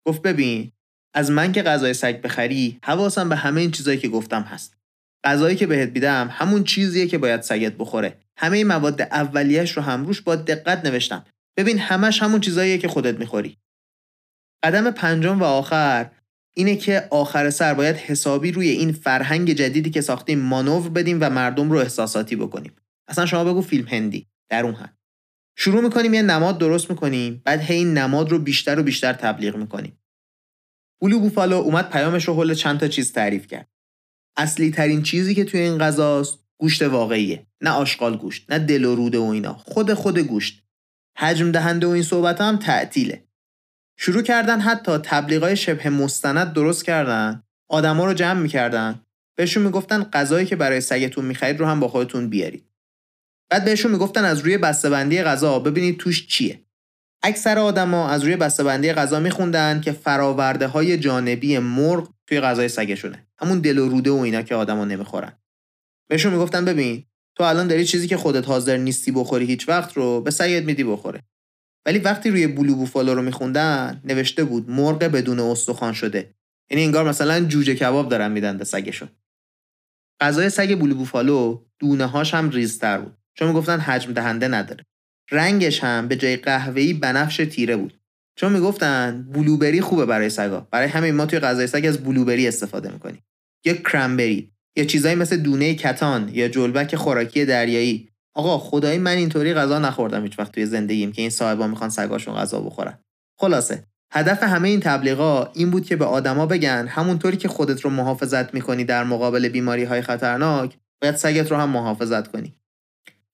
[0.08, 0.72] گفت ببین
[1.16, 4.78] از من که غذای سگ بخری حواسم به همه این چیزایی که گفتم هست.
[5.24, 8.18] غذایی که بهت میدم همون چیزیه که باید سگت بخوره.
[8.38, 11.26] همه این مواد اولیش رو هم روش با دقت نوشتم.
[11.58, 13.58] ببین همش همون چیزاییه که خودت می‌خوری.
[14.64, 16.12] قدم پنجم و آخر
[16.56, 21.30] اینه که آخر سر باید حسابی روی این فرهنگ جدیدی که ساختیم مانور بدیم و
[21.30, 22.72] مردم رو احساساتی بکنیم.
[23.08, 24.90] اصلا شما بگو فیلم هندی در اون هم
[25.58, 29.56] شروع می‌کنیم یه نماد درست می‌کنیم بعد هی این نماد رو بیشتر و بیشتر تبلیغ
[29.56, 29.98] می‌کنیم.
[31.02, 33.68] بولو بوفالو اومد پیامش رو حول چند تا چیز تعریف کرد.
[34.38, 37.48] اصلی ترین چیزی که توی این غذاست گوشت واقعیه.
[37.62, 39.54] نه آشغال گوشت، نه دل و روده و اینا.
[39.54, 40.64] خود خود گوشت.
[41.18, 43.24] حجم دهنده و این صحبت هم تعطیله.
[43.98, 47.44] شروع کردن حتی تبلیغای شبه مستند درست کردن.
[47.70, 49.02] آدما رو جمع می‌کردن.
[49.38, 52.70] بهشون می‌گفتن غذایی که برای سگتون می‌خرید رو هم با خودتون بیارید.
[53.50, 56.65] بعد بهشون می‌گفتن از روی بسته‌بندی غذا ببینید توش چیه.
[57.24, 63.28] اکثر آدما از روی بسته‌بندی غذا میخوندن که فراورده های جانبی مرغ توی غذای سگشونه.
[63.40, 65.32] همون دل و روده و اینا که آدما نمی‌خورن.
[66.10, 67.04] بهشون می‌گفتن ببین
[67.36, 70.84] تو الان داری چیزی که خودت حاضر نیستی بخوری هیچ وقت رو به سگت میدی
[70.84, 71.22] بخوره.
[71.86, 76.36] ولی وقتی روی بلو بوفالو رو میخوندن نوشته بود مرغ بدون استخوان شده.
[76.72, 79.10] یعنی انگار مثلا جوجه کباب دارن میدن به سگشون.
[80.22, 83.18] غذای سگ بلو بوفالو دونه هاش هم ریزتر بود.
[83.34, 84.86] چون می‌گفتن حجم دهنده نداره.
[85.32, 88.00] رنگش هم به جای قهوه‌ای بنفش تیره بود.
[88.40, 90.68] چون می‌گفتن بلوبری خوبه برای سگا.
[90.72, 93.24] برای همین ما توی غذای سگ از بلوبری استفاده می‌کنیم.
[93.66, 98.10] یا کرمبری یا چیزایی مثل دونه کتان یا جلبک خوراکی دریایی.
[98.36, 102.36] آقا خدایی من اینطوری غذا نخوردم هیچ وقت توی زندگیم که این صاحبا می‌خوان سگاشون
[102.36, 103.00] غذا بخورن.
[103.40, 103.84] خلاصه
[104.14, 108.54] هدف همه این تبلیغا این بود که به آدما بگن همونطوری که خودت رو محافظت
[108.54, 112.56] می‌کنی در مقابل بیماری های خطرناک باید سگت رو هم محافظت کنی.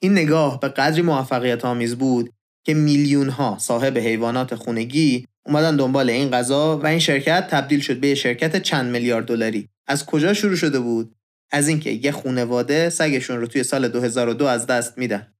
[0.04, 2.34] این نگاه به قدری موفقیت آمیز بود
[2.66, 8.00] که میلیون ها صاحب حیوانات خونگی اومدن دنبال این غذا و این شرکت تبدیل شد
[8.00, 9.70] به شرکت چند میلیارد دلاری.
[9.88, 11.16] از کجا شروع شده بود؟
[11.52, 15.34] از اینکه یه خونواده سگشون رو توی سال 2002 از دست میدن.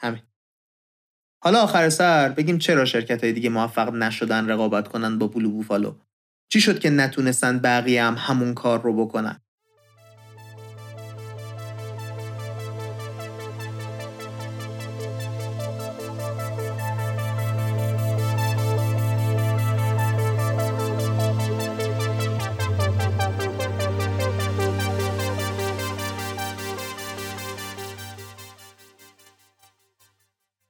[0.00, 0.22] همین.
[1.42, 5.94] حالا آخر سر بگیم چرا شرکت های دیگه موفق نشدن رقابت کنن با بلو بوفالو؟
[6.52, 9.40] چی شد که نتونستن بقیه هم همون کار رو بکنن؟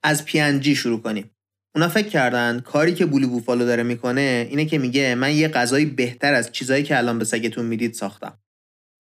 [0.05, 1.31] از پی شروع کنیم.
[1.75, 5.85] اونا فکر کردن کاری که بولو بوفالو داره می‌کنه اینه که میگه من یه غذای
[5.85, 8.39] بهتر از چیزایی که الان به سگتون می‌دید ساختم.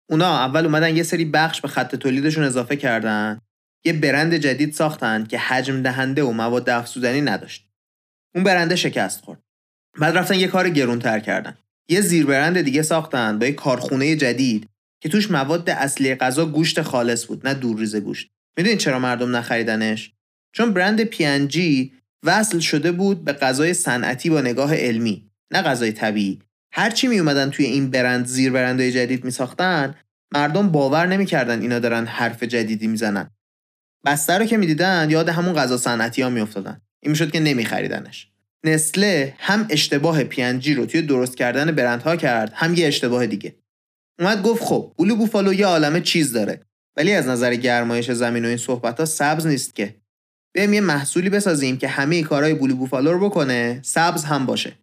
[0.10, 3.40] اونا اول اومدن یه سری بخش به خط تولیدشون اضافه کردن
[3.86, 7.70] یه برند جدید ساختن که حجم دهنده و مواد افزودنی نداشت.
[8.36, 9.40] اون برنده شکست خورد.
[10.00, 11.58] بعد رفتن یه کار گرونتر کردن.
[11.90, 14.70] یه زیر برند دیگه ساختن با یه کارخونه جدید
[15.02, 18.30] که توش مواد اصلی غذا گوشت خالص بود نه دورریز گوشت.
[18.58, 20.15] می‌دونید چرا مردم نخریدنش؟
[20.56, 21.92] چون برند پی
[22.24, 26.40] وصل شده بود به غذای صنعتی با نگاه علمی نه غذای طبیعی.
[26.72, 29.96] هرچی می اومدن توی این برند زیر برندهای جدید می ساختن
[30.34, 33.30] مردم باور نمی‌کردن اینا دارن حرف جدیدی می‌زنن.
[34.06, 36.82] بسته رو که می‌دیدن یاد همون غذا صنعتی ها میافتادن.
[37.00, 38.28] این می‌شد که نمیخریدنش.
[38.64, 43.56] نسله هم اشتباه پی رو توی درست کردن برندها کرد هم یه اشتباه دیگه.
[44.20, 46.62] اومد گفت خب بلو بوفالو یه عالمه چیز داره
[46.98, 49.96] ولی از نظر گرمایش زمین و این صحبت ها سبز نیست که.
[50.56, 53.80] بیایم یه محصولی بسازیم که همه کارهای بلو بوفالو رو بکنه.
[53.84, 54.74] سبز هم باشه.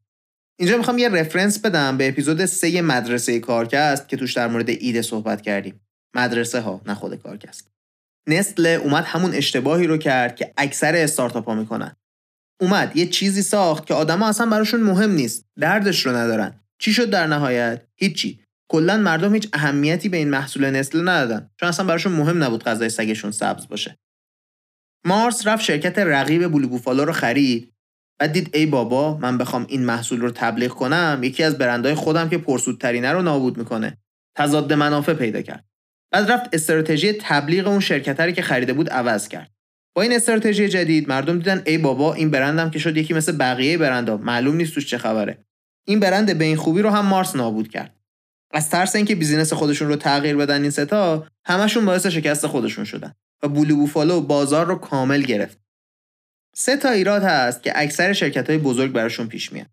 [0.59, 5.03] اینجا می‌خوام یه رفرنس بدم به اپیزود سه مدرسه کارکست که توش در مورد ایده
[5.03, 5.81] صحبت کردیم.
[6.17, 7.69] مدرسه ها نه خود کارکست.
[8.29, 11.97] نسل اومد همون اشتباهی رو کرد که اکثر استارتاپ ها می‌کنن.
[12.61, 15.45] اومد یه چیزی ساخت که آدما اصلا براشون مهم نیست.
[15.61, 16.61] دردش رو ندارن.
[16.79, 18.41] چی شد در نهایت؟ هیچی.
[18.71, 21.51] کلا مردم هیچ اهمیتی به این محصول نسل ندادن.
[21.61, 23.99] چون اصلا براشون مهم نبود غذای سگشون سبز باشه.
[25.05, 27.73] مارس رفت شرکت رقیب بلو بوفالو رو خرید.
[28.21, 32.29] و دید ای بابا من بخوام این محصول رو تبلیغ کنم یکی از برندهای خودم
[32.29, 33.99] که پرسودترینه رو نابود می‌کنه.
[34.37, 35.65] تضاد منافع پیدا کرد.
[36.13, 39.51] بعد رفت استراتژی تبلیغ اون شرکت که خریده بود عوض کرد.
[39.95, 43.79] با این استراتژی جدید مردم دیدن ای بابا این برندم که شد یکی مثل بقیه
[43.79, 44.17] برندها.
[44.17, 45.45] معلوم نیست توش چه خبره.
[45.87, 47.97] این برند به این خوبی رو هم مارس نابود کرد.
[48.55, 53.13] از ترس اینکه بیزینس خودشون رو تغییر بدن این ستا همشون باعث شکست خودشون شدن.
[53.43, 55.59] و بولو بوفالو بازار رو کامل گرفت.
[56.57, 59.67] سه تا ایراد هست که اکثر شرکت های بزرگ براشون پیش میاد.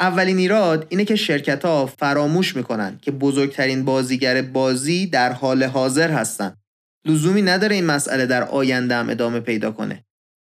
[0.00, 6.10] اولین ایراد اینه که شرکت ها فراموش می‌کنن که بزرگترین بازیگر بازی در حال حاضر
[6.10, 6.56] هستن.
[7.04, 10.04] لزومی نداره این مسئله در آینده هم ادامه پیدا کنه.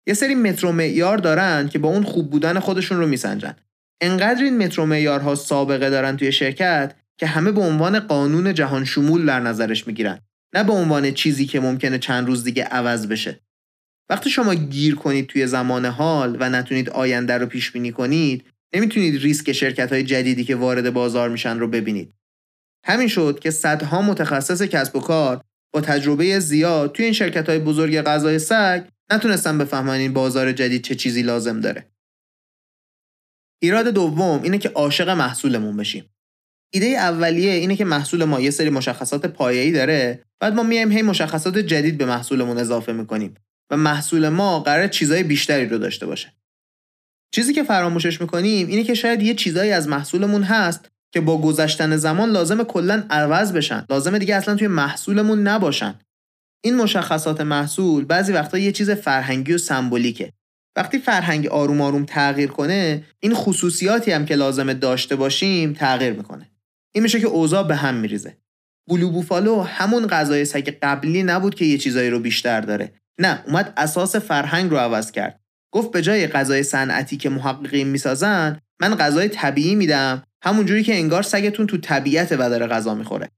[0.08, 3.56] یه سری مترو معیار دارن که با اون خوب بودن خودشون رو میسنجن.
[4.02, 9.26] انقدر این مترو معیارها سابقه دارن توی شرکت که همه به عنوان قانون جهان شمول
[9.26, 10.20] در نظرش می‌گیرن.
[10.54, 13.40] نه به عنوان چیزی که ممکنه چند روز دیگه عوض بشه.
[14.10, 19.22] وقتی شما گیر کنید توی زمان حال و نتونید آینده رو پیش بینی کنید نمی‌تونید
[19.22, 22.14] ریسک شرکت های جدیدی که وارد بازار میشن رو ببینید.
[22.86, 27.60] همین شد که صدها متخصص کسب و کار با تجربه زیاد توی این شرکت های
[27.60, 31.92] بزرگ غذای سگ نتونستن بفهمن این بازار جدید چه چیزی لازم داره.
[33.62, 36.06] ایراد دوم اینه که عاشق محصولمون بشیم.
[36.74, 41.02] ایده اولیه اینه که محصول ما یه سری مشخصات پایه‌ای داره بعد ما میایم هی
[41.02, 43.34] مشخصات جدید به محصولمون اضافه می‌کنیم
[43.72, 46.34] و محصول ما قرار چیزای بیشتری رو داشته باشه.
[47.36, 51.98] چیزی که فراموشش می‌کنیم اینه که شاید یه چیزایی از محصولمون هست که با گذشتن
[51.98, 53.86] زمان لازم کلا عوض بشن.
[53.90, 56.00] لازم دیگه اصلا توی محصولمون نباشن.
[56.64, 60.34] این مشخصات محصول بعضی وقتا یه چیز فرهنگی و سمبولیکه.
[60.76, 66.50] وقتی فرهنگ آروم آروم تغییر کنه این خصوصیاتی هم که لازمه داشته باشیم تغییر می‌کنه.
[66.96, 68.38] این میشه که اوضاع به هم میریزه.
[68.90, 72.94] بلو بوفالو همون غذای سگ قبلی نبود که یه چیزایی رو بیشتر داره.
[73.20, 75.40] نه اومد اساس فرهنگ رو عوض کرد.
[75.74, 81.24] گفت به جای غذای صنعتی که محققین می‌سازن من غذای طبیعی میدم همونجوری که انگار
[81.24, 83.30] سگتون تو طبیعت و داره غذا می‌خوره.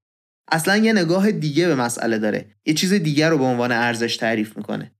[0.51, 2.45] اصلا یه نگاه دیگه به مسئله داره.
[2.65, 4.91] یه چیز دیگه رو به عنوان ارزش تعریف می‌کنه.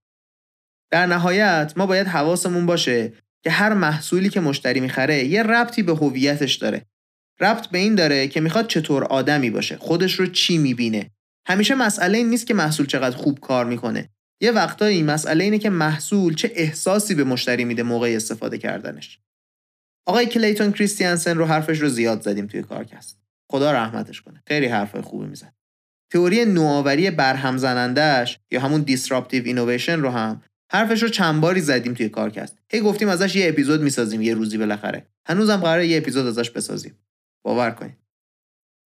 [0.92, 5.96] در نهایت ما باید حواسمون باشه که هر محصولی که مشتری می‌خره یه ربطی به
[5.96, 6.86] هویتش داره.
[7.42, 11.12] ربط به این داره که می‌خواد چطور آدمی باشه خودش رو چی می‌بینه.
[11.48, 14.10] همیشه مسئله این نیست که محصول چقدر خوب کار می‌کنه.
[14.42, 19.20] یه وقتایی مسئله اینه که محصول چه احساسی به مشتری میده موقع استفاده کردنش.
[20.06, 23.18] آقای کلیتون کریستیانسن رو حرفش رو زیاد زدیم توی کارکست.
[23.52, 24.44] خدا رحمتش کنه.
[24.48, 25.54] خیلی حرفای خوبی می‌زد.
[26.12, 31.94] تئوری نوآوری برهم زنندهش یا همون disruptive innovation رو هم حرفش رو چند باری زدیم
[31.94, 32.58] توی کارکست.
[32.70, 35.08] هی گفتیم ازش یه اپیزود می‌سازیم یه روزی بالاخره.
[35.28, 36.98] هنوزم قراره یه اپیزود ازش بسازیم.
[37.44, 37.98] باور کنید.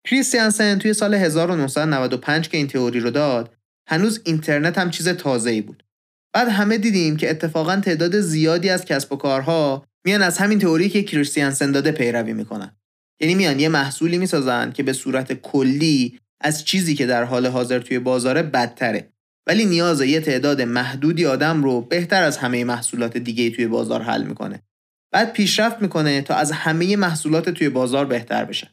[0.06, 3.56] کریستیانسن توی سال 1995 که این تئوری رو داد
[3.88, 5.84] هنوز اینترنت هم چیز تازه‌ای بود.
[6.34, 10.88] بعد همه دیدیم که اتفاقا تعداد زیادی از کسب و کارها میان از همین تئوری
[10.88, 12.76] که کریستیانسن داده پیروی می‌کنن.
[13.20, 17.78] یعنی میان یه محصولی می‌سازن که به صورت کلی از چیزی که در حال حاضر
[17.78, 19.08] توی بازاره بدتره.
[19.46, 24.22] ولی نیاز یه تعداد محدودی آدم رو بهتر از همه محصولات دیگه توی بازار حل
[24.22, 24.62] می‌کنه.
[25.12, 28.70] بعد پیشرفت می‌کنه تا از همه محصولات توی بازار بهتر بشه.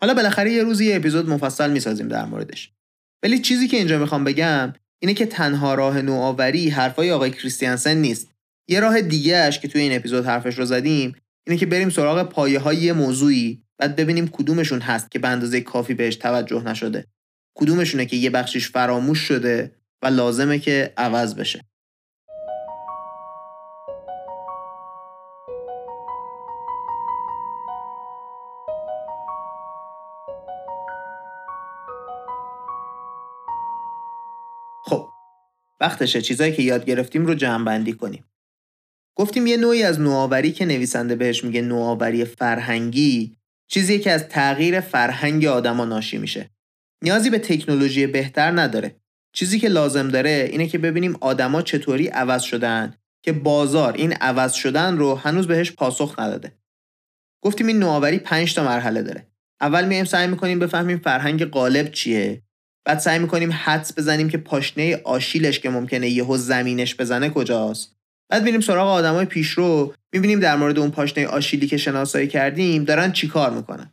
[0.00, 2.72] حالا بالاخره یه روزی یه اپیزود مفصل می‌سازیم در موردش.
[3.22, 8.34] ولی چیزی که اینجا می‌خوام بگم اینه که تنها راه نوآوری حرفای آقای کریستیانسن نیست.
[8.68, 11.16] یه راه دیگه اش که توی این اپیزود حرفش رو زدیم
[11.46, 15.60] اینه که بریم سراغ پایه های یه موضوعی بعد ببینیم کدومشون هست که به اندازه
[15.60, 17.04] کافی بهش توجه نشده.
[17.54, 21.64] کدومشونه که یه بخشیش فراموش شده و لازمه که عوض بشه.
[35.80, 38.24] وقتشه چیزایی که یاد گرفتیم رو جمع بندی کنیم.
[39.16, 43.36] گفتیم یه نوعی از نوآوری که نویسنده بهش میگه نوآوری فرهنگی
[43.70, 46.50] چیزی که از تغییر فرهنگ آدما ناشی میشه.
[47.02, 48.96] نیازی به تکنولوژی بهتر نداره.
[49.32, 54.52] چیزی که لازم داره اینه که ببینیم آدما چطوری عوض شدن که بازار این عوض
[54.52, 56.52] شدن رو هنوز بهش پاسخ نداده.
[57.44, 59.26] گفتیم این نوآوری 5 تا مرحله داره.
[59.60, 62.42] اول میایم سعی می‌کنیم بفهمیم فرهنگ غالب چیه.
[62.84, 67.96] بعد سعی می‌کنیم حدس بزنیم که پاشنه آشیلش که ممکنه یهو زمینش بزنه کجاست.
[68.30, 73.12] بعد میریم سراغ آدمای پیشرو می‌بینیم در مورد اون پاشنه آشیلی که شناسایی کردیم دارن
[73.12, 73.92] چیکار می‌کنن.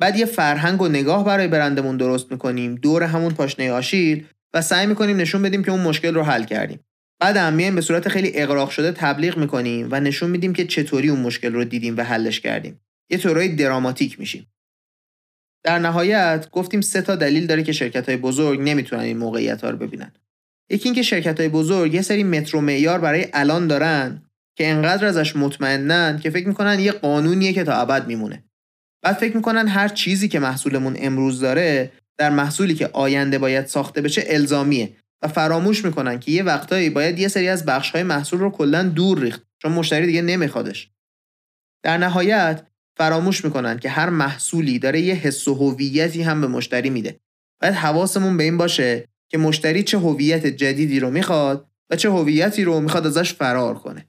[0.00, 4.86] بعد یه فرهنگ و نگاه برای برندمون درست می‌کنیم دور همون پاشنه آشیل و سعی
[4.86, 6.80] می‌کنیم نشون بدیم که اون مشکل رو حل کردیم.
[7.20, 11.20] بعد هم به صورت خیلی اقراق شده تبلیغ می‌کنیم و نشون میدیم که چطوری اون
[11.20, 12.80] مشکل رو دیدیم و حلش کردیم.
[13.10, 14.46] یه طورای دراماتیک میشیم.
[15.66, 19.70] در نهایت گفتیم سه تا دلیل داره که شرکت های بزرگ نمی‌تونن این موقعیت ها
[19.70, 20.12] رو ببینن.
[20.70, 24.22] یکی اینکه شرکت های بزرگ یه سری مترو معیار برای الان دارن
[24.58, 28.44] که انقدر ازش مطمئنن که فکر می‌کنن یه قانونیه که تا ابد میمونه.
[29.02, 34.00] بعد فکر می‌کنن هر چیزی که محصولمون امروز داره در محصولی که آینده باید ساخته
[34.00, 38.50] بشه الزامیه و فراموش می‌کنن که یه وقتایی باید یه سری از بخشهای محصول رو
[38.50, 40.90] کلا دور ریخت چون مشتری دیگه نمیخوادش.
[41.82, 46.90] در نهایت فراموش می‌کنن که هر محصولی داره یه حس و هویتی هم به مشتری
[46.90, 47.20] میده.
[47.62, 52.64] باید حواسمون به این باشه که مشتری چه هویت جدیدی رو می‌خواد و چه هویتی
[52.64, 54.06] رو می‌خواد ازش فرار کنه.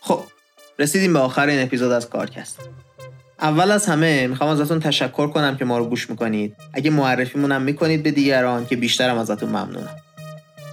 [0.00, 0.22] خب
[0.78, 2.60] رسیدیم به آخر این اپیزود از کارکست.
[3.40, 6.56] اول از همه می‌خوام ازتون تشکر کنم که ما رو گوش می‌کنید.
[6.72, 9.96] اگه معرفیمونم می‌کنید به دیگران که بیشترم ازتون ممنونم.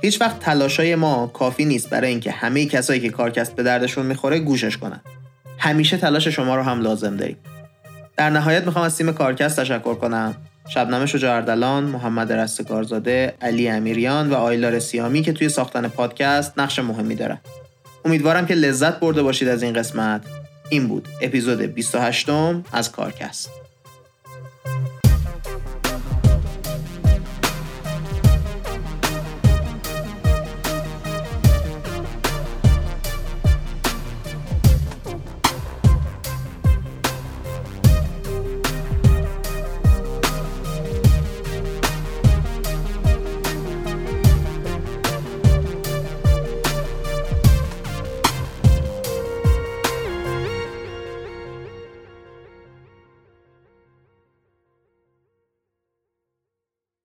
[0.02, 4.39] هیچ وقت تلاشای ما کافی نیست برای اینکه همه کسایی که کارکست به دردشون می‌خوره
[4.39, 5.02] گوشش کنن.
[5.58, 7.38] همیشه تلاش شما رو هم لازم داریم.
[8.17, 10.36] در نهایت می‌خوام از تیم کارکست تشکر کنم.
[10.67, 17.15] شبنم شجاع محمد رستگارزاده، علی امیریان و آیلار سیامی که توی ساختن پادکست نقش مهمی
[17.15, 17.38] دارن.
[18.06, 20.21] امیدوارم که لذت برده باشید از این قسمت.
[20.71, 22.29] این بود اپیزود 28
[22.71, 23.61] از کارکست.